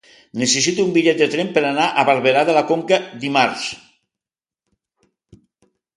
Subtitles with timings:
[0.43, 3.69] Necessito un bitllet de tren per anar a Barberà de la Conca dimarts.